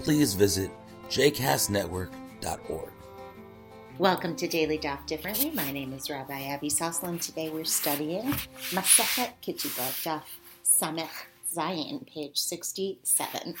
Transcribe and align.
please 0.00 0.34
visit 0.34 0.70
jcastnetwork.org. 1.08 2.90
Welcome 3.98 4.36
to 4.36 4.46
Daily 4.46 4.78
Daf 4.78 5.06
Differently. 5.06 5.50
My 5.52 5.72
name 5.72 5.94
is 5.94 6.10
Rabbi 6.10 6.42
Abby 6.42 6.68
Sosland. 6.68 7.22
Today 7.22 7.48
we're 7.48 7.64
studying 7.64 8.24
Masechet 8.70 9.30
Ketubot, 9.42 10.04
Daf 10.04 10.22
Samech 10.62 11.26
Zayin, 11.54 12.06
page 12.06 12.36
67. 12.36 13.54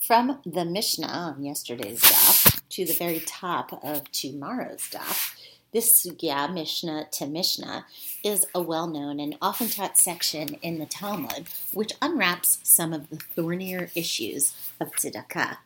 From 0.00 0.40
the 0.46 0.64
Mishnah 0.64 1.06
on 1.06 1.42
yesterday's 1.42 2.00
daf 2.00 2.62
to 2.70 2.86
the 2.86 2.94
very 2.94 3.20
top 3.20 3.78
of 3.84 4.10
tomorrow's 4.12 4.88
daf, 4.90 5.35
this 5.76 6.06
sugya, 6.06 6.50
Mishnah 6.50 7.08
to 7.12 7.26
Mishnah, 7.26 7.84
is 8.24 8.46
a 8.54 8.62
well 8.62 8.86
known 8.86 9.20
and 9.20 9.36
often 9.42 9.68
taught 9.68 9.98
section 9.98 10.54
in 10.62 10.78
the 10.78 10.86
Talmud 10.86 11.48
which 11.74 11.92
unwraps 12.00 12.60
some 12.62 12.94
of 12.94 13.10
the 13.10 13.16
thornier 13.16 13.90
issues 13.94 14.56
of 14.80 14.90
tzedakah. 14.92 15.58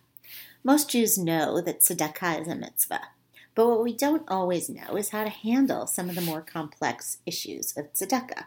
Most 0.65 0.91
Jews 0.91 1.17
know 1.17 1.61
that 1.61 1.79
tzedakah 1.79 2.41
is 2.41 2.49
a 2.49 2.57
mitzvah, 2.57 3.11
but 3.55 3.69
what 3.69 3.85
we 3.85 3.93
don't 3.93 4.25
always 4.27 4.69
know 4.69 4.97
is 4.97 5.11
how 5.11 5.23
to 5.23 5.31
handle 5.31 5.87
some 5.87 6.09
of 6.09 6.17
the 6.17 6.23
more 6.23 6.41
complex 6.41 7.19
issues 7.25 7.73
of 7.77 7.93
tzedakah. 7.93 8.47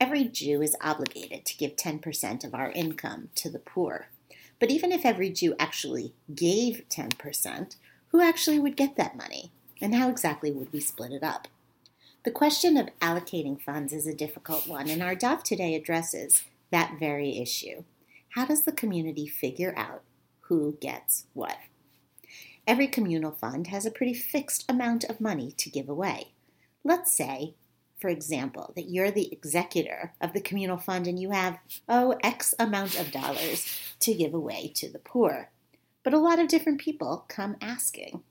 Every 0.00 0.26
Jew 0.26 0.62
is 0.62 0.76
obligated 0.80 1.44
to 1.46 1.56
give 1.58 1.74
10% 1.74 2.44
of 2.44 2.54
our 2.54 2.70
income 2.70 3.30
to 3.34 3.50
the 3.50 3.58
poor. 3.58 4.10
But 4.60 4.70
even 4.70 4.92
if 4.92 5.04
every 5.04 5.30
Jew 5.30 5.56
actually 5.58 6.12
gave 6.32 6.84
10%, 6.88 7.74
who 8.10 8.20
actually 8.20 8.60
would 8.60 8.76
get 8.76 8.94
that 8.94 9.16
money? 9.16 9.50
And 9.80 9.94
how 9.94 10.08
exactly 10.08 10.50
would 10.50 10.72
we 10.72 10.80
split 10.80 11.12
it 11.12 11.22
up? 11.22 11.48
The 12.24 12.30
question 12.30 12.76
of 12.76 12.88
allocating 13.00 13.60
funds 13.60 13.92
is 13.92 14.06
a 14.06 14.14
difficult 14.14 14.66
one, 14.66 14.88
and 14.88 15.02
our 15.02 15.14
DAF 15.14 15.42
today 15.42 15.74
addresses 15.74 16.44
that 16.70 16.98
very 16.98 17.38
issue. 17.38 17.84
How 18.30 18.44
does 18.44 18.64
the 18.64 18.72
community 18.72 19.26
figure 19.26 19.74
out 19.76 20.02
who 20.42 20.76
gets 20.80 21.26
what? 21.32 21.56
Every 22.66 22.86
communal 22.86 23.32
fund 23.32 23.68
has 23.68 23.86
a 23.86 23.90
pretty 23.90 24.14
fixed 24.14 24.70
amount 24.70 25.04
of 25.04 25.20
money 25.20 25.52
to 25.52 25.70
give 25.70 25.88
away. 25.88 26.32
Let's 26.84 27.16
say, 27.16 27.54
for 27.98 28.08
example, 28.08 28.72
that 28.76 28.90
you're 28.90 29.10
the 29.10 29.32
executor 29.32 30.12
of 30.20 30.32
the 30.32 30.40
communal 30.40 30.76
fund 30.76 31.06
and 31.06 31.18
you 31.18 31.30
have, 31.30 31.58
oh, 31.88 32.16
X 32.22 32.54
amount 32.58 32.98
of 33.00 33.10
dollars 33.10 33.80
to 34.00 34.12
give 34.12 34.34
away 34.34 34.70
to 34.74 34.90
the 34.90 34.98
poor. 34.98 35.50
But 36.02 36.14
a 36.14 36.18
lot 36.18 36.38
of 36.38 36.48
different 36.48 36.80
people 36.80 37.24
come 37.28 37.56
asking. 37.60 38.22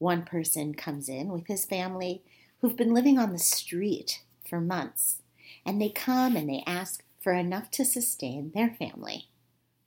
One 0.00 0.22
person 0.22 0.72
comes 0.72 1.10
in 1.10 1.28
with 1.28 1.46
his 1.46 1.66
family 1.66 2.22
who've 2.60 2.76
been 2.76 2.94
living 2.94 3.18
on 3.18 3.32
the 3.32 3.38
street 3.38 4.22
for 4.48 4.58
months, 4.58 5.20
and 5.64 5.78
they 5.78 5.90
come 5.90 6.36
and 6.36 6.48
they 6.48 6.64
ask 6.66 7.04
for 7.22 7.34
enough 7.34 7.70
to 7.72 7.84
sustain 7.84 8.50
their 8.54 8.70
family 8.70 9.28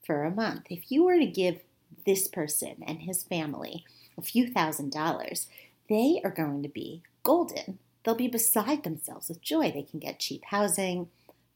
for 0.05 0.23
a 0.23 0.29
month. 0.29 0.67
If 0.69 0.91
you 0.91 1.03
were 1.03 1.17
to 1.17 1.25
give 1.25 1.61
this 2.05 2.27
person 2.27 2.83
and 2.85 2.99
his 2.99 3.23
family 3.23 3.85
a 4.15 4.21
few 4.21 4.47
thousand 4.47 4.91
dollars, 4.91 5.47
they 5.89 6.21
are 6.23 6.29
going 6.29 6.61
to 6.61 6.69
be 6.69 7.01
golden. 7.23 7.79
They'll 8.03 8.13
be 8.13 8.27
beside 8.27 8.83
themselves 8.83 9.29
with 9.29 9.41
joy. 9.41 9.71
They 9.71 9.81
can 9.81 9.99
get 9.99 10.19
cheap 10.19 10.43
housing, 10.45 11.09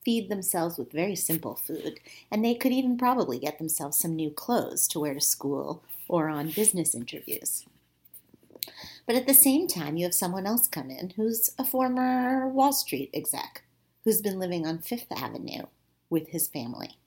feed 0.03 0.29
themselves 0.29 0.79
with 0.79 0.91
very 0.91 1.15
simple 1.15 1.53
food, 1.53 1.99
and 2.31 2.43
they 2.43 2.55
could 2.55 2.71
even 2.71 2.97
probably 2.97 3.37
get 3.37 3.59
themselves 3.59 3.99
some 3.99 4.15
new 4.15 4.31
clothes 4.31 4.87
to 4.87 4.99
wear 4.99 5.13
to 5.13 5.21
school 5.21 5.83
or 6.07 6.27
on 6.27 6.49
business 6.49 6.95
interviews. 6.95 7.67
But 9.05 9.15
at 9.15 9.27
the 9.27 9.33
same 9.33 9.67
time, 9.67 9.97
you 9.97 10.05
have 10.05 10.13
someone 10.13 10.45
else 10.45 10.67
come 10.67 10.89
in 10.89 11.11
who's 11.11 11.51
a 11.57 11.63
former 11.63 12.47
Wall 12.47 12.73
Street 12.73 13.09
exec 13.13 13.63
who's 14.03 14.21
been 14.21 14.39
living 14.39 14.65
on 14.65 14.79
Fifth 14.79 15.11
Avenue 15.11 15.63
with 16.09 16.29
his 16.29 16.47
family. 16.47 16.97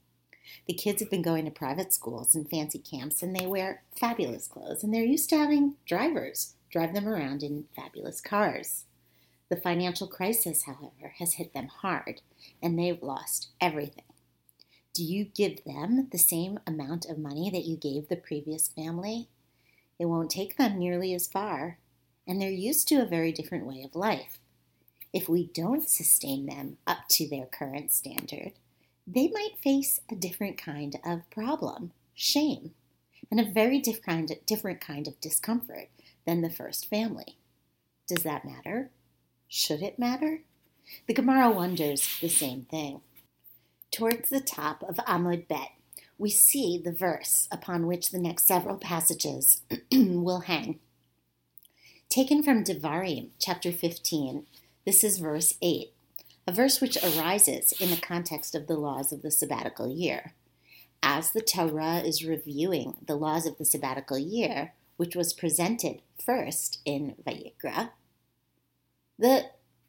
The 0.66 0.75
kids 0.75 1.00
have 1.00 1.10
been 1.10 1.22
going 1.22 1.44
to 1.44 1.50
private 1.50 1.93
schools 1.93 2.34
and 2.34 2.49
fancy 2.49 2.78
camps, 2.78 3.22
and 3.22 3.34
they 3.34 3.47
wear 3.47 3.82
fabulous 3.99 4.47
clothes, 4.49 4.82
and 4.82 4.93
they're 4.93 5.04
used 5.04 5.31
to 5.31 5.38
having 5.38 5.76
drivers 5.87 6.54
drive 6.70 6.94
them 6.94 7.09
around 7.09 7.43
in 7.43 7.66
fabulous 7.75 8.20
cars. 8.20 8.84
The 9.49 9.56
financial 9.56 10.06
crisis, 10.06 10.65
however, 10.65 11.15
has 11.19 11.34
hit 11.34 11.54
them 11.54 11.69
hard, 11.69 12.20
and 12.62 12.78
they've 12.78 13.03
lost 13.03 13.49
everything. 13.60 14.04
Do 14.93 15.04
you 15.04 15.25
give 15.25 15.65
them 15.65 16.09
the 16.10 16.19
same 16.19 16.60
amount 16.66 17.06
of 17.06 17.19
money 17.19 17.50
that 17.50 17.65
you 17.65 17.76
gave 17.76 18.09
the 18.09 18.16
previous 18.16 18.69
family? 18.69 19.28
It 20.00 20.06
won't 20.06 20.31
take 20.31 20.56
them 20.56 20.78
nearly 20.78 21.12
as 21.12 21.28
far, 21.28 21.77
and 22.27 22.41
they're 22.41 22.49
used 22.49 22.88
to 22.88 23.03
a 23.03 23.06
very 23.06 23.33
different 23.33 23.66
way 23.66 23.83
of 23.83 23.94
life. 23.94 24.38
If 25.12 25.28
we 25.28 25.49
don't 25.49 25.87
sustain 25.87 26.47
them 26.47 26.78
up 26.87 27.00
to 27.11 27.28
their 27.28 27.44
current 27.44 27.93
standard, 27.93 28.53
they 29.06 29.28
might 29.28 29.59
face 29.62 30.00
a 30.11 30.15
different 30.15 30.56
kind 30.56 30.99
of 31.05 31.28
problem, 31.28 31.93
shame, 32.15 32.71
and 33.31 33.38
a 33.38 33.53
very 33.53 33.78
different, 33.78 34.81
kind 34.81 35.06
of 35.06 35.21
discomfort 35.21 35.91
than 36.25 36.41
the 36.41 36.49
first 36.49 36.88
family. 36.88 37.37
Does 38.09 38.22
that 38.22 38.47
matter? 38.47 38.88
Should 39.49 39.82
it 39.82 39.99
matter? 39.99 40.41
The 41.09 41.15
Gemara 41.15 41.50
wonders 41.50 42.19
the 42.22 42.31
same 42.31 42.62
thing. 42.62 43.03
Towards 43.91 44.31
the 44.31 44.41
top 44.41 44.82
of 44.82 44.97
Amud 44.97 45.47
Bet, 45.47 45.72
we 46.20 46.28
see 46.28 46.76
the 46.76 46.92
verse 46.92 47.48
upon 47.50 47.86
which 47.86 48.10
the 48.10 48.19
next 48.19 48.47
several 48.47 48.76
passages 48.76 49.62
will 49.92 50.41
hang. 50.41 50.78
Taken 52.10 52.42
from 52.42 52.62
Devarim, 52.62 53.31
chapter 53.38 53.72
15, 53.72 54.44
this 54.84 55.03
is 55.03 55.16
verse 55.16 55.54
8, 55.62 55.94
a 56.47 56.53
verse 56.53 56.78
which 56.78 57.03
arises 57.03 57.72
in 57.81 57.88
the 57.88 57.97
context 57.97 58.54
of 58.54 58.66
the 58.66 58.76
laws 58.76 59.12
of 59.12 59.22
the 59.22 59.31
sabbatical 59.31 59.91
year. 59.91 60.34
As 61.03 61.32
the 61.32 61.41
Torah 61.41 62.00
is 62.00 62.22
reviewing 62.22 62.97
the 63.06 63.16
laws 63.16 63.47
of 63.47 63.56
the 63.56 63.64
sabbatical 63.64 64.19
year, 64.19 64.75
which 64.98 65.16
was 65.16 65.32
presented 65.32 66.02
first 66.22 66.81
in 66.84 67.14
Vayikra, 67.26 67.92
the 69.19 69.47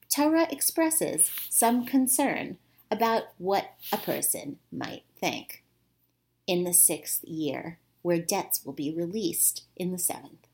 Torah 0.10 0.48
expresses 0.50 1.30
some 1.50 1.86
concern 1.86 2.58
about 2.90 3.24
what 3.38 3.74
a 3.92 3.98
person 3.98 4.60
might 4.72 5.04
think 5.20 5.62
in 6.52 6.66
the 6.66 6.74
sixth 6.74 7.24
year, 7.24 7.80
where 8.02 8.20
debts 8.20 8.66
will 8.66 8.74
be 8.74 8.94
released 8.94 9.64
in 9.78 9.94
the 9.94 9.98
seventh. 9.98 10.48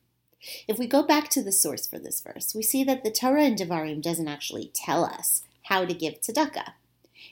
If 0.68 0.78
we 0.78 0.86
go 0.86 1.02
back 1.02 1.28
to 1.30 1.42
the 1.42 1.52
source 1.52 1.88
for 1.88 1.98
this 1.98 2.22
verse, 2.22 2.54
we 2.54 2.62
see 2.62 2.84
that 2.84 3.04
the 3.04 3.10
Torah 3.10 3.46
in 3.46 3.56
Devarim 3.56 4.00
doesn't 4.00 4.28
actually 4.28 4.72
tell 4.76 5.04
us 5.04 5.42
how 5.64 5.86
to 5.86 5.96
give 5.96 6.22
tzedakah. 6.22 6.74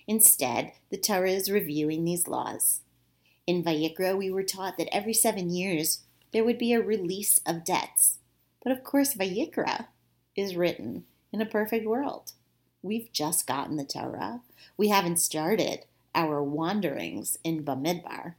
Instead, 0.07 0.71
the 0.89 0.97
Torah 0.97 1.29
is 1.29 1.51
reviewing 1.51 2.05
these 2.05 2.27
laws. 2.27 2.81
In 3.45 3.63
Vayikra, 3.63 4.17
we 4.17 4.31
were 4.31 4.41
taught 4.41 4.79
that 4.79 4.89
every 4.91 5.13
seven 5.13 5.51
years 5.51 5.99
there 6.33 6.43
would 6.43 6.57
be 6.57 6.73
a 6.73 6.81
release 6.81 7.39
of 7.45 7.63
debts. 7.63 8.17
But 8.63 8.71
of 8.71 8.83
course, 8.83 9.13
Vayikra 9.13 9.89
is 10.35 10.55
written 10.55 11.05
in 11.31 11.39
a 11.39 11.45
perfect 11.45 11.85
world. 11.85 12.31
We've 12.81 13.11
just 13.13 13.45
gotten 13.45 13.75
the 13.75 13.85
Torah. 13.85 14.41
We 14.75 14.87
haven't 14.87 15.17
started 15.17 15.85
our 16.15 16.41
wanderings 16.41 17.37
in 17.43 17.63
Bamidbar. 17.63 18.33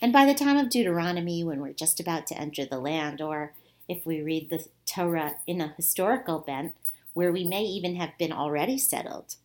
And 0.00 0.12
by 0.12 0.26
the 0.26 0.34
time 0.34 0.56
of 0.56 0.70
Deuteronomy, 0.70 1.44
when 1.44 1.60
we're 1.60 1.72
just 1.72 2.00
about 2.00 2.26
to 2.28 2.38
enter 2.38 2.64
the 2.64 2.80
land, 2.80 3.20
or 3.20 3.54
if 3.88 4.04
we 4.06 4.22
read 4.22 4.50
the 4.50 4.66
Torah 4.86 5.36
in 5.46 5.60
a 5.60 5.74
historical 5.76 6.38
bent, 6.38 6.74
where 7.14 7.32
we 7.32 7.44
may 7.44 7.62
even 7.62 7.96
have 7.96 8.16
been 8.18 8.32
already 8.32 8.78
settled, 8.78 9.36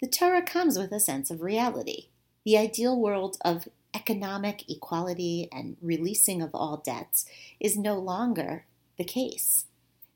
the 0.00 0.08
Torah 0.08 0.42
comes 0.42 0.76
with 0.76 0.92
a 0.92 1.00
sense 1.00 1.30
of 1.30 1.40
reality. 1.40 2.08
The 2.44 2.58
ideal 2.58 2.98
world 2.98 3.38
of 3.44 3.68
economic 3.94 4.68
equality 4.68 5.48
and 5.52 5.76
releasing 5.80 6.42
of 6.42 6.50
all 6.54 6.78
debts 6.78 7.26
is 7.60 7.76
no 7.76 7.98
longer 7.98 8.64
the 8.98 9.04
case. 9.04 9.66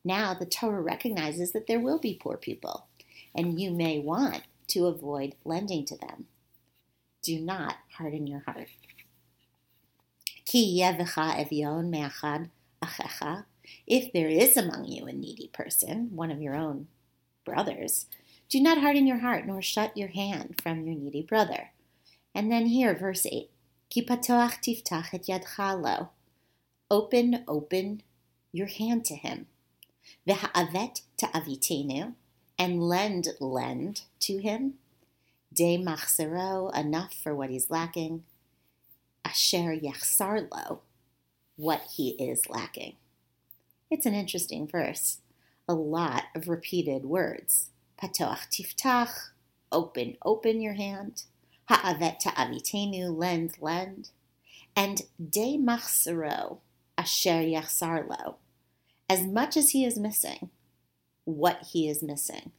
Now 0.05 0.34
the 0.34 0.46
Torah 0.46 0.81
recognizes 0.81 1.52
that 1.52 1.67
there 1.67 1.81
will 1.81 1.99
be 1.99 2.19
poor 2.20 2.37
people, 2.37 2.87
and 3.34 3.61
you 3.61 3.70
may 3.70 3.99
want 3.99 4.43
to 4.69 4.87
avoid 4.87 5.34
lending 5.44 5.84
to 5.87 5.96
them. 5.96 6.26
Do 7.22 7.38
not 7.40 7.76
harden 7.99 8.26
your 8.26 8.40
heart. 8.40 8.69
If 10.58 11.05
there 14.14 14.29
is 14.29 14.56
among 14.56 14.87
you 14.87 15.06
a 15.06 15.12
needy 15.12 15.50
person, 15.53 16.17
one 16.17 16.31
of 16.31 16.41
your 16.41 16.55
own 16.55 16.87
brothers, 17.44 18.06
do 18.49 18.58
not 18.62 18.79
harden 18.79 19.06
your 19.06 19.19
heart 19.19 19.47
nor 19.47 19.61
shut 19.61 19.94
your 19.94 20.08
hand 20.08 20.55
from 20.62 20.87
your 20.87 20.94
needy 20.94 21.20
brother. 21.20 21.73
And 22.35 22.50
then 22.50 22.69
here, 22.69 22.94
verse 22.94 23.26
8. 23.26 23.50
Ki 23.91 24.03
patoach 24.03 24.62
tiftach 24.62 25.12
et 25.12 25.25
yadcha 25.25 25.79
lo. 25.79 26.08
Open, 26.91 27.44
open 27.47 28.03
your 28.50 28.69
hand 28.69 29.05
to 29.05 29.14
him. 29.14 29.49
V'ha'avet 30.26 31.03
ta'avitenu, 31.19 32.14
and 32.58 32.82
lend, 32.82 33.29
lend 33.41 34.05
to 34.20 34.38
him. 34.38 34.79
De 35.53 35.76
machzero, 35.76 36.75
enough 36.75 37.12
for 37.12 37.35
what 37.35 37.50
he's 37.50 37.69
lacking. 37.69 38.25
Asher 39.36 39.76
yachsar 39.76 40.48
lo, 40.50 40.80
what 41.56 41.82
he 41.94 42.10
is 42.12 42.48
lacking. 42.48 42.96
It's 43.90 44.06
an 44.06 44.14
interesting 44.14 44.66
verse. 44.66 45.18
A 45.68 45.74
lot 45.74 46.24
of 46.34 46.48
repeated 46.48 47.04
words. 47.04 47.68
Patoach 48.02 48.48
tiftach, 48.48 49.12
open, 49.70 50.16
open 50.24 50.62
your 50.62 50.72
hand. 50.72 51.24
Ha'avet 51.68 52.18
ta'avitenu, 52.20 53.14
lend, 53.14 53.58
lend. 53.60 54.08
And 54.74 55.02
de 55.22 55.58
machzero, 55.58 56.60
asher 56.96 57.42
yachsar 57.42 58.08
lo, 58.08 58.36
as 59.10 59.22
much 59.26 59.58
as 59.58 59.70
he 59.70 59.84
is 59.84 59.98
missing, 59.98 60.48
what 61.26 61.58
he 61.72 61.90
is 61.90 62.02
missing. 62.02 62.52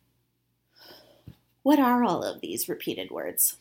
What 1.63 1.79
are 1.79 2.03
all 2.03 2.23
of 2.23 2.41
these 2.41 2.69
repeated 2.69 3.09
words? 3.09 3.57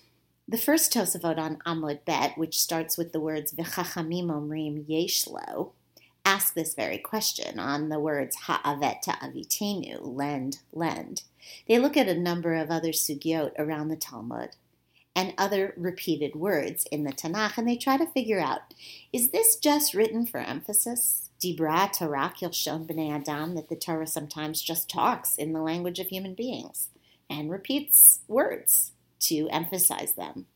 The 0.48 0.58
first 0.58 0.92
Tosafot 0.92 1.38
on 1.38 1.56
Amud 1.66 2.04
Bet, 2.04 2.38
which 2.38 2.60
starts 2.60 2.96
with 2.96 3.12
the 3.12 3.18
words 3.18 3.52
V'chachamim 3.52 4.26
omrim 4.26 4.86
yeshlo, 4.88 5.72
ask 6.24 6.54
this 6.54 6.72
very 6.72 6.98
question 6.98 7.58
on 7.58 7.88
the 7.88 7.98
words 7.98 8.36
ha'avet 8.46 9.02
ta'avitenu, 9.02 9.98
lend, 10.02 10.58
lend. 10.72 11.24
They 11.66 11.80
look 11.80 11.96
at 11.96 12.06
a 12.06 12.14
number 12.14 12.54
of 12.54 12.70
other 12.70 12.92
sugyot 12.92 13.58
around 13.58 13.88
the 13.88 13.96
Talmud 13.96 14.50
and 15.16 15.34
other 15.36 15.74
repeated 15.76 16.36
words 16.36 16.86
in 16.92 17.02
the 17.02 17.12
Tanakh, 17.12 17.58
and 17.58 17.66
they 17.66 17.76
try 17.76 17.96
to 17.96 18.06
figure 18.06 18.40
out, 18.40 18.72
is 19.12 19.30
this 19.30 19.56
just 19.56 19.94
written 19.94 20.26
for 20.26 20.38
emphasis? 20.38 21.28
Dibra 21.40 21.92
Torah 21.92 22.32
Kilshon 22.40 22.86
B'nei 22.86 23.10
Adam, 23.10 23.56
that 23.56 23.68
the 23.68 23.74
Torah 23.74 24.06
sometimes 24.06 24.62
just 24.62 24.88
talks 24.88 25.34
in 25.34 25.52
the 25.52 25.60
language 25.60 25.98
of 25.98 26.06
human 26.06 26.34
beings 26.34 26.90
and 27.28 27.50
repeats 27.50 28.20
words 28.28 28.92
to 29.20 29.48
emphasize 29.50 30.12
them? 30.12 30.46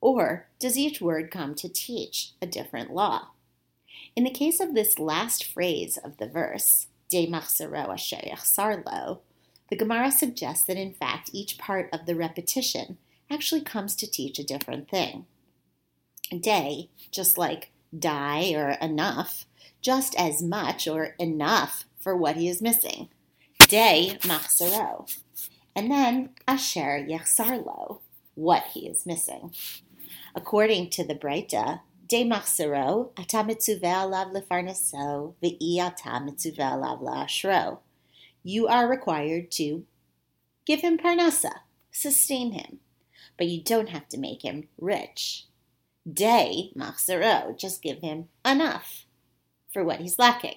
Or 0.00 0.46
does 0.58 0.78
each 0.78 1.00
word 1.00 1.30
come 1.30 1.54
to 1.56 1.68
teach 1.68 2.32
a 2.40 2.46
different 2.46 2.92
law? 2.92 3.28
In 4.16 4.24
the 4.24 4.30
case 4.30 4.60
of 4.60 4.74
this 4.74 4.98
last 4.98 5.44
phrase 5.44 5.98
of 6.02 6.16
the 6.16 6.26
verse, 6.26 6.86
De 7.08 7.26
Machzero 7.26 7.88
Asher 7.88 8.36
Sarlo, 8.36 9.20
the 9.68 9.76
Gemara 9.76 10.10
suggests 10.10 10.64
that 10.66 10.76
in 10.76 10.94
fact 10.94 11.30
each 11.32 11.58
part 11.58 11.88
of 11.92 12.06
the 12.06 12.16
repetition 12.16 12.98
actually 13.30 13.60
comes 13.60 13.94
to 13.96 14.10
teach 14.10 14.38
a 14.38 14.44
different 14.44 14.88
thing. 14.88 15.26
Day, 16.40 16.88
just 17.10 17.38
like 17.38 17.70
die 17.96 18.52
or 18.54 18.70
enough, 18.80 19.46
just 19.80 20.14
as 20.16 20.42
much 20.42 20.86
or 20.88 21.14
enough 21.18 21.84
for 22.00 22.16
what 22.16 22.36
he 22.36 22.48
is 22.48 22.62
missing. 22.62 23.08
Day 23.68 24.18
machzero. 24.22 25.12
And 25.74 25.90
then 25.90 26.30
asher 26.48 27.04
yechsarlo, 27.08 28.00
what 28.34 28.64
he 28.72 28.88
is 28.88 29.06
missing. 29.06 29.54
According 30.34 30.90
to 30.90 31.04
the 31.04 31.14
Breita, 31.14 31.80
de 32.08 32.24
machzero, 32.24 33.10
ata 33.16 33.38
mitzuveh 33.38 33.82
alav 33.82 34.32
lefarneso, 34.32 35.34
ve'i 35.42 35.78
ata 35.78 36.20
mitzuveh 36.20 36.58
alav 36.58 37.00
la'ashro. 37.02 37.78
You 38.42 38.66
are 38.66 38.88
required 38.88 39.50
to 39.52 39.84
give 40.66 40.80
him 40.80 40.98
parnasa, 40.98 41.52
sustain 41.92 42.52
him, 42.52 42.80
but 43.36 43.46
you 43.46 43.62
don't 43.62 43.90
have 43.90 44.08
to 44.08 44.18
make 44.18 44.42
him 44.42 44.68
rich. 44.80 45.46
De 46.10 46.72
machzero, 46.76 47.56
just 47.56 47.82
give 47.82 48.00
him 48.00 48.28
enough 48.44 49.06
for 49.72 49.84
what 49.84 50.00
he's 50.00 50.18
lacking. 50.18 50.56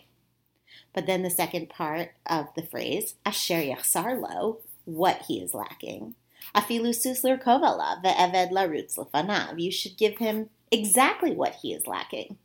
But 0.94 1.06
then 1.06 1.24
the 1.24 1.30
second 1.30 1.70
part 1.70 2.14
of 2.26 2.48
the 2.56 2.64
phrase, 2.64 3.16
asher 3.26 3.62
yachsar 3.62 4.20
what 4.86 5.24
he 5.28 5.40
is 5.40 5.54
lacking. 5.54 6.16
Afilu 6.56 6.90
susler 6.90 7.42
kovala 7.42 8.04
ve'eved 8.04 8.52
larutz 8.52 8.98
lefanav. 8.98 9.60
You 9.60 9.72
should 9.72 9.98
give 9.98 10.18
him 10.18 10.50
exactly 10.72 11.32
what 11.32 11.56
he 11.62 11.74
is 11.74 11.88
lacking. 11.88 12.38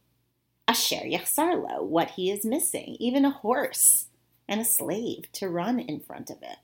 Asher 0.66 1.04
yachsar 1.04 1.82
what 1.82 2.10
he 2.10 2.30
is 2.30 2.44
missing, 2.44 2.96
even 3.00 3.24
a 3.24 3.30
horse 3.30 4.06
and 4.48 4.60
a 4.60 4.64
slave 4.64 5.30
to 5.32 5.48
run 5.48 5.78
in 5.78 6.00
front 6.00 6.30
of 6.30 6.42
it. 6.42 6.58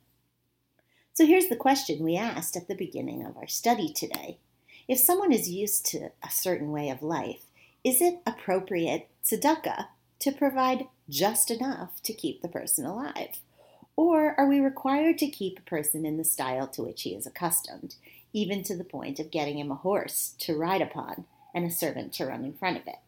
So 1.15 1.27
here's 1.27 1.49
the 1.49 1.57
question 1.57 2.03
we 2.03 2.17
asked 2.17 2.57
at 2.57 2.67
the 2.67 2.75
beginning 2.75 3.25
of 3.25 3.37
our 3.37 3.47
study 3.47 3.93
today. 3.93 4.39
If 4.89 4.99
someone 4.99 5.33
is 5.33 5.49
used 5.49 5.87
to 5.87 6.11
a 6.23 6.31
certain 6.31 6.73
way 6.73 6.91
of 6.91 7.03
life, 7.03 7.45
is 7.83 8.01
it 8.01 8.21
appropriate 8.27 9.09
tzedakah 9.25 9.87
to 10.19 10.33
provide 10.33 10.89
just 11.09 11.51
enough 11.51 12.03
to 12.03 12.13
keep 12.13 12.43
the 12.43 12.49
person 12.49 12.85
alive? 12.85 13.41
Or 13.97 14.35
are 14.39 14.47
we 14.47 14.61
required 14.61 15.19
to 15.19 15.29
keep 15.29 15.59
a 15.59 15.63
person 15.63 16.05
in 16.05 16.17
the 16.17 16.25
style 16.25 16.67
to 16.69 16.83
which 16.83 17.03
he 17.03 17.15
is 17.15 17.27
accustomed, 17.27 17.95
even 18.33 18.63
to 18.65 18.77
the 18.77 18.85
point 18.85 19.21
of 19.21 19.31
getting 19.31 19.59
him 19.59 19.71
a 19.71 19.77
horse 19.77 20.35
to 20.41 20.57
ride 20.57 20.83
upon 20.83 21.27
and 21.55 21.65
a 21.65 21.71
servant 21.71 22.13
to 22.15 22.27
run 22.27 22.45
in 22.45 22.55
front 22.55 22.77
of 22.77 22.87
it? 22.87 22.99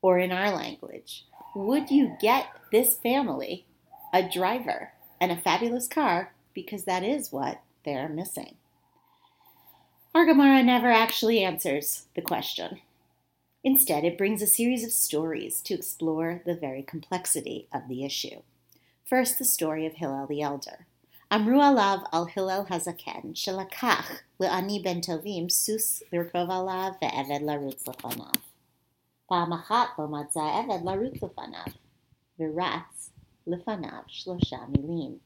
Or 0.00 0.18
in 0.18 0.32
our 0.32 0.50
language, 0.50 1.24
would 1.54 1.90
you 1.90 2.16
get 2.20 2.46
this 2.72 2.96
family 2.96 3.66
a 4.12 4.26
driver 4.26 4.92
and 5.20 5.30
a 5.30 5.36
fabulous 5.36 5.86
car 5.86 6.32
because 6.54 6.84
that 6.84 7.02
is 7.02 7.30
what 7.30 7.60
they're 7.84 8.08
missing? 8.08 8.54
Our 10.14 10.24
Gemara 10.24 10.62
never 10.62 10.90
actually 10.90 11.44
answers 11.44 12.06
the 12.16 12.22
question. 12.22 12.80
Instead, 13.62 14.04
it 14.04 14.16
brings 14.16 14.40
a 14.40 14.46
series 14.46 14.82
of 14.82 14.90
stories 14.90 15.60
to 15.62 15.74
explore 15.74 16.40
the 16.46 16.54
very 16.54 16.82
complexity 16.82 17.68
of 17.72 17.86
the 17.88 18.04
issue. 18.04 18.40
First, 19.10 19.40
the 19.40 19.44
story 19.44 19.86
of 19.86 19.94
Hillel 19.94 20.28
the 20.28 20.40
Elder. 20.40 20.86
Amru 21.32 21.56
alav 21.56 22.04
al 22.12 22.26
Hillel 22.26 22.66
hazaken, 22.66 23.34
shelakach 23.34 24.20
le'ani 24.40 24.80
ben 24.80 25.00
tovim 25.00 25.50
sus 25.50 26.00
lirkov 26.12 26.48
alav 26.48 27.00
ve'eved 27.02 27.42
larutz 27.42 27.82
lefanav. 27.82 28.36
Pa'amachat 29.28 29.98
lo 29.98 30.06
matza 30.06 30.62
eved 30.62 30.84
larutz 30.84 31.18
lefanav, 31.18 31.74
v'ratz 32.38 33.08
lefanav 33.48 34.04
shlosha 34.08 34.70
milim. 34.70 35.18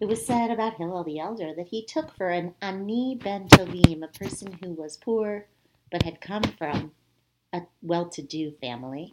It 0.00 0.06
was 0.06 0.24
said 0.24 0.52
about 0.52 0.74
Hillel 0.74 1.02
the 1.02 1.18
Elder 1.18 1.52
that 1.52 1.70
he 1.70 1.84
took 1.84 2.16
for 2.16 2.28
an 2.28 2.54
ani 2.62 3.16
ben 3.16 3.48
tovim, 3.48 4.04
a 4.04 4.06
person 4.06 4.56
who 4.62 4.70
was 4.74 4.96
poor 4.96 5.46
but 5.90 6.04
had 6.04 6.20
come 6.20 6.44
from 6.56 6.92
a 7.52 7.62
well-to-do 7.82 8.52
family, 8.60 9.12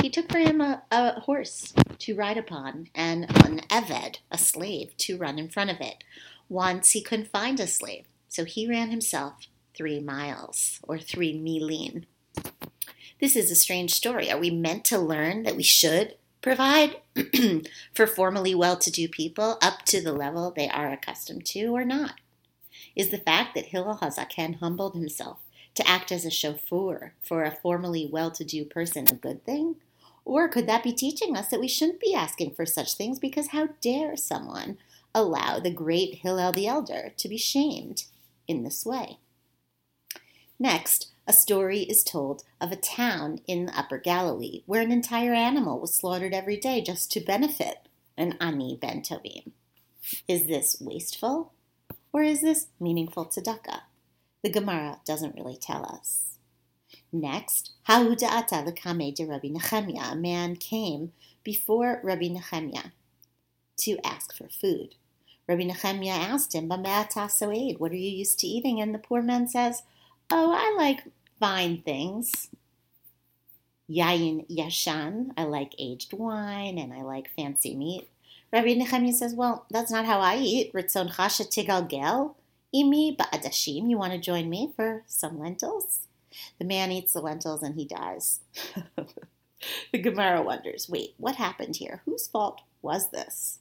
he 0.00 0.10
took 0.10 0.30
for 0.30 0.38
him 0.38 0.60
a, 0.60 0.82
a, 0.90 1.20
horse 1.20 1.72
to 1.98 2.14
ride 2.14 2.38
upon 2.38 2.88
and 2.94 3.24
an 3.44 3.60
Eved, 3.70 4.18
a 4.30 4.38
slave, 4.38 4.96
to 4.98 5.16
run 5.16 5.38
in 5.38 5.48
front 5.48 5.70
of 5.70 5.80
it. 5.80 6.04
Once 6.48 6.92
he 6.92 7.02
couldn't 7.02 7.28
find 7.28 7.58
a 7.58 7.66
slave, 7.66 8.06
so 8.28 8.44
he 8.44 8.68
ran 8.68 8.90
himself 8.90 9.46
three 9.76 10.00
miles, 10.00 10.80
or 10.82 10.98
three 10.98 11.34
milin. 11.34 12.04
This 13.20 13.36
is 13.36 13.50
a 13.50 13.56
strange 13.56 13.92
story. 13.92 14.30
Are 14.30 14.38
we 14.38 14.50
meant 14.50 14.84
to 14.86 14.98
learn 14.98 15.42
that 15.42 15.56
we 15.56 15.62
should 15.62 16.16
provide 16.40 16.96
for 17.94 18.06
formally 18.06 18.54
well 18.54 18.76
to 18.76 18.90
do 18.90 19.08
people 19.08 19.58
up 19.62 19.82
to 19.86 20.02
the 20.02 20.12
level 20.12 20.50
they 20.50 20.68
are 20.68 20.92
accustomed 20.92 21.44
to, 21.46 21.66
or 21.74 21.84
not? 21.84 22.14
Is 22.94 23.10
the 23.10 23.18
fact 23.18 23.54
that 23.54 23.66
Hillel 23.66 23.98
Hazaken 23.98 24.58
humbled 24.60 24.94
himself 24.94 25.38
to 25.74 25.86
act 25.88 26.10
as 26.10 26.24
a 26.24 26.30
chauffeur 26.30 27.14
for 27.20 27.44
a 27.44 27.50
formally 27.50 28.08
well 28.10 28.30
to 28.30 28.44
do 28.44 28.64
person 28.64 29.06
a 29.08 29.14
good 29.14 29.44
thing? 29.44 29.76
Or 30.26 30.48
could 30.48 30.66
that 30.66 30.82
be 30.82 30.92
teaching 30.92 31.36
us 31.36 31.48
that 31.48 31.60
we 31.60 31.68
shouldn't 31.68 32.00
be 32.00 32.12
asking 32.12 32.54
for 32.54 32.66
such 32.66 32.94
things 32.94 33.20
because 33.20 33.48
how 33.48 33.68
dare 33.80 34.16
someone 34.16 34.76
allow 35.14 35.60
the 35.60 35.70
great 35.70 36.16
Hillel 36.16 36.50
the 36.50 36.66
Elder 36.66 37.12
to 37.16 37.28
be 37.28 37.38
shamed 37.38 38.06
in 38.48 38.64
this 38.64 38.84
way? 38.84 39.18
Next, 40.58 41.12
a 41.28 41.32
story 41.32 41.80
is 41.82 42.02
told 42.02 42.42
of 42.60 42.72
a 42.72 42.76
town 42.76 43.38
in 43.46 43.66
the 43.66 43.78
Upper 43.78 43.98
Galilee 43.98 44.64
where 44.66 44.82
an 44.82 44.90
entire 44.90 45.32
animal 45.32 45.78
was 45.78 45.94
slaughtered 45.94 46.34
every 46.34 46.56
day 46.56 46.80
just 46.80 47.12
to 47.12 47.20
benefit 47.20 47.88
an 48.16 48.36
Ani 48.40 48.76
Ben 48.80 49.02
Tovim. 49.02 49.52
Is 50.26 50.46
this 50.46 50.78
wasteful 50.80 51.52
or 52.12 52.24
is 52.24 52.40
this 52.40 52.66
meaningful 52.80 53.26
tzedakah? 53.26 53.82
The 54.42 54.50
Gemara 54.50 54.98
doesn't 55.06 55.36
really 55.36 55.56
tell 55.56 55.84
us. 55.84 56.35
Next, 57.20 57.72
Hahuda'ata 57.88 58.66
l'kame 58.66 59.14
de 59.14 59.24
Rabbi 59.24 59.48
Nechemia. 59.48 60.12
A 60.12 60.16
man 60.16 60.56
came 60.56 61.12
before 61.42 62.00
Rabbi 62.02 62.28
Nechemia 62.28 62.92
to 63.78 63.98
ask 64.04 64.34
for 64.34 64.48
food. 64.48 64.94
Rabbi 65.48 65.62
Nechemia 65.62 66.10
asked 66.10 66.54
him, 66.54 66.68
so'ed, 66.68 67.78
what 67.78 67.92
are 67.92 67.96
you 67.96 68.10
used 68.10 68.38
to 68.40 68.46
eating? 68.46 68.80
And 68.80 68.94
the 68.94 68.98
poor 68.98 69.22
man 69.22 69.48
says, 69.48 69.82
Oh, 70.30 70.52
I 70.52 70.74
like 70.76 71.04
fine 71.38 71.82
things. 71.82 72.48
Yayin 73.88 74.48
yashan, 74.50 75.30
I 75.36 75.44
like 75.44 75.74
aged 75.78 76.12
wine 76.12 76.78
and 76.78 76.92
I 76.92 77.02
like 77.02 77.30
fancy 77.36 77.76
meat. 77.76 78.08
Rabbi 78.52 78.74
Nechemia 78.74 79.12
says, 79.12 79.34
Well, 79.34 79.66
that's 79.70 79.90
not 79.90 80.06
how 80.06 80.20
I 80.20 80.36
eat. 80.36 80.72
Ritzon 80.72 81.14
chasha 81.14 81.46
tigal 81.48 81.88
gel. 81.88 82.36
Imi 82.74 83.16
ba'adashim, 83.16 83.88
you 83.88 83.96
want 83.96 84.12
to 84.12 84.18
join 84.18 84.50
me 84.50 84.72
for 84.74 85.04
some 85.06 85.38
lentils? 85.38 86.05
The 86.58 86.64
man 86.64 86.92
eats 86.92 87.12
the 87.12 87.20
lentils 87.20 87.62
and 87.62 87.74
he 87.74 87.84
dies. 87.84 88.40
The 89.92 89.98
Gemara 89.98 90.42
wonders 90.42 90.88
wait, 90.88 91.14
what 91.16 91.36
happened 91.36 91.76
here? 91.76 92.02
Whose 92.04 92.26
fault 92.26 92.60
was 92.82 93.10
this? 93.10 93.60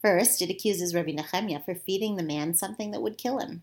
First, 0.00 0.42
it 0.42 0.50
accuses 0.50 0.94
Rabbi 0.94 1.12
Nehemiah 1.12 1.60
for 1.64 1.74
feeding 1.74 2.16
the 2.16 2.22
man 2.22 2.54
something 2.54 2.90
that 2.90 3.02
would 3.02 3.18
kill 3.18 3.38
him. 3.38 3.62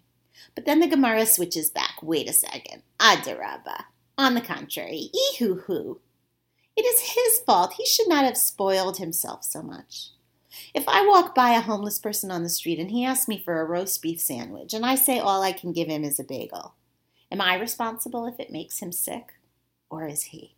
But 0.56 0.66
then 0.66 0.80
the 0.80 0.88
Gemara 0.88 1.26
switches 1.26 1.70
back. 1.70 2.02
Wait 2.02 2.30
a 2.30 2.34
second. 2.34 2.84
Adarabba. 3.00 3.86
On 4.18 4.34
the 4.34 4.42
contrary, 4.42 5.10
Ehuhu. 5.36 6.00
It 6.76 6.86
is 6.86 7.14
his 7.14 7.44
fault. 7.46 7.74
He 7.74 7.86
should 7.86 8.08
not 8.08 8.26
have 8.26 8.38
spoiled 8.38 8.98
himself 8.98 9.44
so 9.44 9.62
much. 9.62 10.10
If 10.74 10.88
I 10.88 11.06
walk 11.06 11.36
by 11.36 11.52
a 11.52 11.62
homeless 11.62 12.00
person 12.00 12.32
on 12.32 12.44
the 12.44 12.50
street 12.50 12.80
and 12.80 12.92
he 12.92 13.06
asks 13.06 13.28
me 13.28 13.42
for 13.44 13.62
a 13.62 13.66
roast 13.66 14.02
beef 14.02 14.20
sandwich 14.20 14.74
and 14.74 14.86
I 14.86 14.96
say 14.96 15.20
all 15.20 15.42
I 15.42 15.54
can 15.54 15.72
give 15.72 15.88
him 15.88 16.04
is 16.04 16.20
a 16.20 16.24
bagel, 16.24 16.76
am 17.32 17.42
I 17.42 17.56
responsible 17.56 18.26
if 18.26 18.40
it 18.40 18.52
makes 18.52 18.80
him 18.80 18.92
sick? 18.92 19.34
Or 19.90 20.08
is 20.08 20.24
he? 20.24 20.56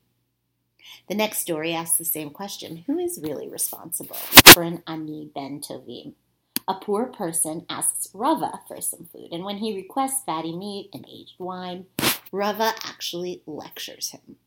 The 1.08 1.16
next 1.16 1.40
story 1.40 1.74
asks 1.74 1.98
the 1.98 2.06
same 2.06 2.30
question 2.30 2.84
Who 2.88 2.98
is 2.98 3.20
really 3.22 3.50
responsible 3.50 4.16
for 4.16 4.64
an 4.64 4.84
ani 4.88 5.30
ben 5.34 5.62
tovim? 5.62 6.14
A 6.68 6.76
poor 6.76 7.08
person 7.08 7.66
asks 7.70 8.08
Rava 8.14 8.62
for 8.68 8.80
some 8.80 9.08
food, 9.12 9.30
and 9.32 9.44
when 9.44 9.58
he 9.58 9.76
requests 9.76 10.24
fatty 10.26 10.56
meat 10.56 10.90
and 10.94 11.06
aged 11.12 11.36
wine, 11.38 11.88
Rava 12.32 12.72
actually 12.86 13.44
lectures 13.46 14.12
him. 14.12 14.38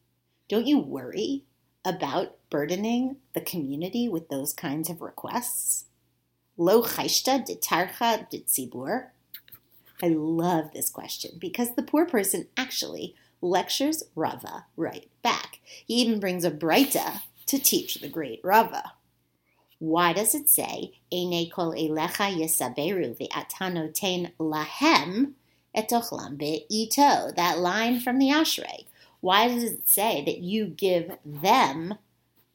Don't 0.49 0.67
you 0.67 0.79
worry 0.79 1.45
about 1.85 2.37
burdening 2.49 3.17
the 3.35 3.41
community 3.41 4.09
with 4.09 4.29
those 4.29 4.55
kinds 4.55 4.89
of 4.89 5.03
requests? 5.03 5.85
Lo 6.57 6.83
chayshta 6.83 7.45
de 7.45 7.55
tarcha 7.55 8.29
de? 8.31 8.45
I 10.03 10.09
love 10.09 10.73
this 10.73 10.91
question 10.91 11.33
because 11.39 11.75
the 11.75 11.83
poor 11.83 12.07
person 12.07 12.49
actually 12.57 13.15
lectures 13.41 14.03
Rava 14.15 14.67
right 14.77 15.09
back. 15.23 15.61
He 15.65 15.95
even 15.95 16.21
brings 16.21 16.45
a 16.45 16.51
Breita 16.51 17.23
to 17.47 17.59
teach 17.59 17.97
the 17.97 18.09
great 18.09 18.41
Rava. 18.43 18.93
Why 19.79 20.13
does 20.13 20.35
it 20.35 20.49
say, 20.49 20.93
Eine 21.13 21.51
kol 21.51 21.73
elecha 21.73 22.35
yesaberu 22.35 23.17
ve'atanoten 23.17 24.33
lahem 24.39 25.33
etochlam 25.77 26.39
be'ito? 26.39 27.35
That 27.35 27.59
line 27.59 28.01
from 28.01 28.19
the 28.19 28.29
Ashrei. 28.29 28.87
Why 29.21 29.49
does 29.49 29.65
it 29.65 29.89
say 29.89 30.25
that 30.25 30.39
you 30.39 30.67
give 30.67 31.19
them 31.25 31.95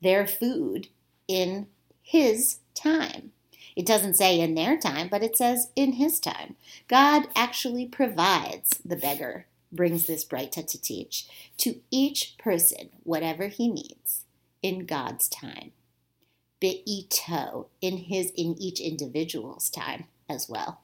their 0.01 0.25
food 0.25 0.87
in 1.27 1.67
his 2.01 2.57
time? 2.73 3.31
It 3.75 3.85
doesn't 3.85 4.17
say 4.17 4.39
in 4.39 4.55
their 4.55 4.77
time, 4.77 5.07
but 5.07 5.23
it 5.23 5.37
says 5.37 5.69
in 5.75 5.93
his 5.93 6.19
time. 6.19 6.55
God 6.87 7.27
actually 7.35 7.85
provides 7.85 8.79
the 8.83 8.95
beggar, 8.95 9.45
brings 9.71 10.07
this 10.07 10.25
Breita 10.25 10.65
to 10.67 10.81
teach, 10.81 11.27
to 11.57 11.81
each 11.89 12.35
person 12.37 12.89
whatever 13.03 13.47
he 13.47 13.69
needs 13.69 14.25
in 14.61 14.85
God's 14.85 15.27
time 15.27 15.71
be'ito 16.61 17.67
in 17.81 17.97
his 17.97 18.31
in 18.37 18.55
each 18.57 18.79
individual's 18.79 19.69
time 19.69 20.05
as 20.29 20.47
well. 20.47 20.81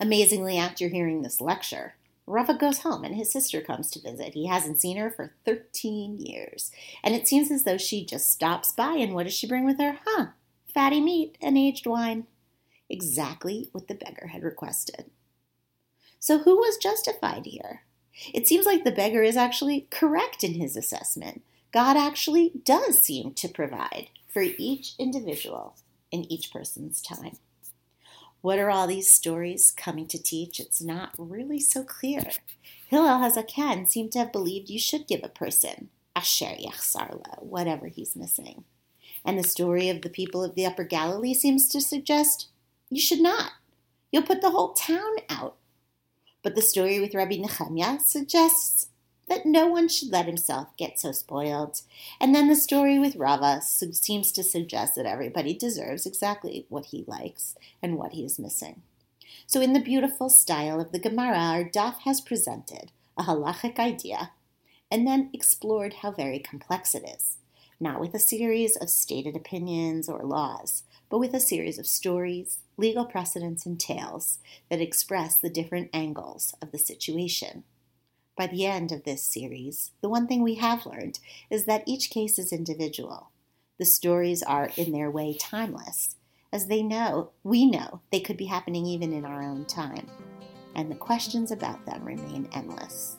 Amazingly, 0.00 0.58
after 0.58 0.88
hearing 0.88 1.22
this 1.22 1.40
lecture, 1.40 1.94
Rava 2.26 2.54
goes 2.54 2.78
home 2.78 3.04
and 3.04 3.14
his 3.14 3.30
sister 3.30 3.60
comes 3.60 3.90
to 3.90 4.00
visit. 4.00 4.34
He 4.34 4.46
hasn't 4.46 4.80
seen 4.80 4.96
her 4.96 5.10
for 5.10 5.34
13 5.44 6.18
years. 6.18 6.72
And 7.04 7.14
it 7.14 7.28
seems 7.28 7.50
as 7.50 7.62
though 7.64 7.76
she 7.76 8.04
just 8.04 8.30
stops 8.30 8.72
by 8.72 8.94
and 8.94 9.14
what 9.14 9.24
does 9.24 9.34
she 9.34 9.46
bring 9.46 9.64
with 9.64 9.78
her? 9.78 9.98
Huh, 10.04 10.28
fatty 10.74 11.00
meat 11.00 11.36
and 11.40 11.56
aged 11.56 11.86
wine. 11.86 12.26
Exactly 12.88 13.68
what 13.72 13.88
the 13.88 13.94
beggar 13.94 14.28
had 14.28 14.42
requested. 14.42 15.10
So 16.18 16.38
who 16.38 16.56
was 16.56 16.76
justified 16.76 17.46
here? 17.46 17.82
It 18.32 18.46
seems 18.46 18.66
like 18.66 18.84
the 18.84 18.92
beggar 18.92 19.22
is 19.22 19.36
actually 19.36 19.88
correct 19.90 20.44
in 20.44 20.54
his 20.54 20.76
assessment. 20.76 21.42
God 21.72 21.96
actually 21.96 22.52
does 22.64 23.00
seem 23.00 23.32
to 23.34 23.48
provide 23.48 24.08
for 24.28 24.42
each 24.42 24.94
individual 24.98 25.76
in 26.10 26.30
each 26.30 26.52
person's 26.52 27.00
time. 27.00 27.38
What 28.42 28.58
are 28.58 28.70
all 28.70 28.86
these 28.86 29.10
stories 29.10 29.72
coming 29.74 30.06
to 30.08 30.22
teach? 30.22 30.60
It's 30.60 30.82
not 30.82 31.14
really 31.16 31.60
so 31.60 31.84
clear. 31.84 32.22
Hillel 32.88 33.20
Hazaken 33.20 33.88
seemed 33.88 34.12
to 34.12 34.18
have 34.18 34.32
believed 34.32 34.68
you 34.68 34.78
should 34.78 35.06
give 35.06 35.20
a 35.22 35.28
person 35.28 35.88
asher 36.14 36.54
yachsarla, 36.60 37.42
whatever 37.42 37.86
he's 37.86 38.16
missing. 38.16 38.64
And 39.24 39.38
the 39.38 39.44
story 39.44 39.88
of 39.88 40.02
the 40.02 40.10
people 40.10 40.42
of 40.42 40.54
the 40.54 40.66
Upper 40.66 40.84
Galilee 40.84 41.34
seems 41.34 41.68
to 41.68 41.80
suggest 41.80 42.48
you 42.90 43.00
should 43.00 43.20
not. 43.20 43.52
You'll 44.10 44.22
put 44.22 44.42
the 44.42 44.50
whole 44.50 44.72
town 44.72 45.16
out. 45.30 45.56
But 46.42 46.54
the 46.54 46.62
story 46.62 47.00
with 47.00 47.14
Rabbi 47.14 47.36
Nehemiah 47.36 48.00
suggests 48.00 48.88
that 49.28 49.46
no 49.46 49.66
one 49.66 49.88
should 49.88 50.10
let 50.10 50.26
himself 50.26 50.76
get 50.76 50.98
so 50.98 51.12
spoiled. 51.12 51.80
And 52.20 52.34
then 52.34 52.48
the 52.48 52.56
story 52.56 52.98
with 52.98 53.16
Rava 53.16 53.62
seems 53.62 54.32
to 54.32 54.42
suggest 54.42 54.94
that 54.96 55.06
everybody 55.06 55.54
deserves 55.54 56.04
exactly 56.04 56.66
what 56.68 56.86
he 56.86 57.04
likes 57.06 57.54
and 57.82 57.96
what 57.96 58.12
he 58.12 58.24
is 58.24 58.38
missing. 58.38 58.82
So, 59.46 59.60
in 59.60 59.72
the 59.72 59.80
beautiful 59.80 60.28
style 60.28 60.80
of 60.80 60.92
the 60.92 60.98
Gemara, 60.98 61.38
our 61.38 61.64
Daf 61.64 62.00
has 62.00 62.20
presented 62.20 62.90
a 63.16 63.22
halachic 63.22 63.78
idea 63.78 64.32
and 64.90 65.06
then 65.06 65.30
explored 65.32 65.94
how 65.94 66.10
very 66.10 66.38
complex 66.38 66.94
it 66.94 67.04
is, 67.08 67.38
not 67.82 67.98
with 67.98 68.14
a 68.14 68.18
series 68.20 68.76
of 68.76 68.88
stated 68.88 69.34
opinions 69.34 70.08
or 70.08 70.22
laws, 70.22 70.84
but 71.10 71.18
with 71.18 71.34
a 71.34 71.40
series 71.40 71.78
of 71.78 71.86
stories, 71.86 72.60
legal 72.76 73.04
precedents, 73.04 73.66
and 73.66 73.78
tales 73.78 74.38
that 74.70 74.80
express 74.80 75.36
the 75.36 75.50
different 75.50 75.90
angles 75.92 76.54
of 76.62 76.70
the 76.70 76.78
situation. 76.78 77.64
By 78.36 78.46
the 78.46 78.64
end 78.66 78.92
of 78.92 79.02
this 79.02 79.24
series, 79.24 79.90
the 80.00 80.08
one 80.08 80.28
thing 80.28 80.42
we 80.42 80.54
have 80.54 80.86
learned 80.86 81.18
is 81.50 81.64
that 81.64 81.82
each 81.84 82.08
case 82.08 82.38
is 82.38 82.52
individual. 82.52 83.30
The 83.78 83.84
stories 83.84 84.44
are, 84.44 84.70
in 84.76 84.92
their 84.92 85.10
way, 85.10 85.36
timeless, 85.36 86.14
as 86.52 86.68
they 86.68 86.82
know, 86.82 87.30
we 87.42 87.66
know, 87.66 88.00
they 88.12 88.20
could 88.20 88.36
be 88.36 88.44
happening 88.44 88.86
even 88.86 89.12
in 89.12 89.24
our 89.24 89.42
own 89.42 89.64
time. 89.64 90.06
And 90.76 90.88
the 90.88 90.96
questions 90.96 91.50
about 91.50 91.84
them 91.84 92.04
remain 92.04 92.48
endless. 92.52 93.16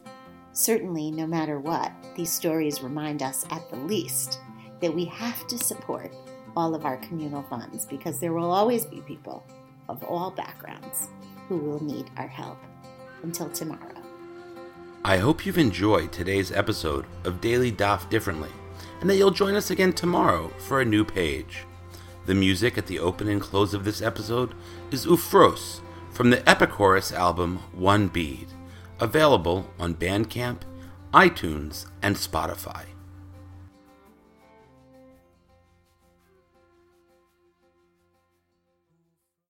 Certainly, 0.54 1.12
no 1.12 1.28
matter 1.28 1.60
what, 1.60 1.92
these 2.16 2.32
stories 2.32 2.82
remind 2.82 3.22
us 3.22 3.46
at 3.50 3.70
the 3.70 3.78
least 3.78 4.40
that 4.84 4.94
we 4.94 5.06
have 5.06 5.48
to 5.48 5.58
support 5.58 6.14
all 6.58 6.76
of 6.76 6.84
our 6.84 6.98
communal 6.98 7.42
funds 7.44 7.86
because 7.86 8.20
there 8.20 8.34
will 8.34 8.52
always 8.52 8.86
be 8.86 9.00
people 9.00 9.46
of 9.88 10.04
all 10.04 10.30
backgrounds 10.30 11.08
who 11.48 11.58
will 11.58 11.82
need 11.82 12.12
our 12.18 12.28
help. 12.28 12.58
Until 13.24 13.50
tomorrow. 13.50 13.96
I 15.06 15.18
hope 15.18 15.46
you've 15.46 15.58
enjoyed 15.58 16.12
today's 16.12 16.52
episode 16.52 17.06
of 17.24 17.40
Daily 17.40 17.72
Daf 17.72 18.10
Differently, 18.10 18.50
and 19.00 19.10
that 19.10 19.16
you'll 19.16 19.32
join 19.32 19.56
us 19.56 19.72
again 19.72 19.94
tomorrow 19.94 20.50
for 20.60 20.82
a 20.82 20.86
new 20.86 21.06
page. 21.06 21.64
The 22.26 22.36
music 22.36 22.78
at 22.78 22.88
the 22.88 23.00
open 23.00 23.30
and 23.30 23.40
close 23.40 23.74
of 23.74 23.86
this 23.86 24.02
episode 24.02 24.54
is 24.92 25.06
Ufros 25.06 25.80
from 26.12 26.30
the 26.30 26.38
Epichorus 26.38 27.14
album 27.14 27.60
One 27.72 28.10
Bead, 28.10 28.48
available 29.00 29.70
on 29.80 29.96
Bandcamp, 29.96 30.64
iTunes, 31.14 31.86
and 32.02 32.18
Spotify. 32.18 32.93